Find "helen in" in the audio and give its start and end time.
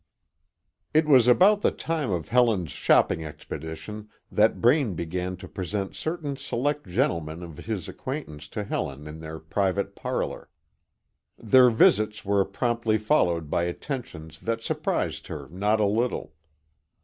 8.63-9.19